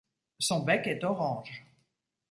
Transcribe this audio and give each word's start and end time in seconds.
Son 0.39 0.61
bec 0.63 0.87
est 0.87 1.03
orange. 1.03 1.63